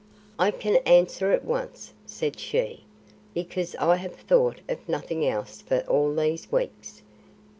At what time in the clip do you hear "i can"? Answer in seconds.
0.39-0.77